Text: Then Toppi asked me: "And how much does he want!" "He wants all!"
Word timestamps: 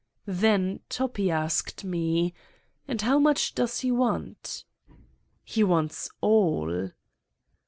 Then 0.25 0.79
Toppi 0.89 1.29
asked 1.29 1.83
me: 1.83 2.33
"And 2.87 2.99
how 3.03 3.19
much 3.19 3.53
does 3.53 3.81
he 3.81 3.91
want!" 3.91 4.63
"He 5.43 5.63
wants 5.63 6.09
all!" 6.21 6.89